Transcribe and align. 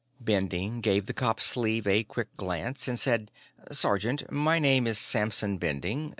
Bending 0.19 0.81
gave 0.81 1.05
the 1.05 1.13
cop's 1.13 1.45
sleeve 1.45 1.85
a 1.85 2.03
quick 2.03 2.35
glance 2.35 2.87
and 2.87 2.99
said: 2.99 3.29
"Sergeant, 3.69 4.31
my 4.31 4.57
name 4.57 4.87
is 4.87 4.97
Samson 4.97 5.57
Bending. 5.59 6.09